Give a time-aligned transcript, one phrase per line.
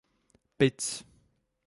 [0.57, 0.87] Pic